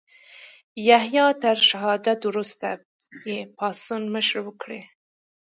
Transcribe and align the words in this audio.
یحیی 0.89 1.27
تر 1.41 1.57
شهادت 1.69 2.19
وروسته 2.25 2.67
یې 3.29 3.39
پاڅون 3.57 4.01
مشري 4.13 4.41
وکړه. 4.43 4.79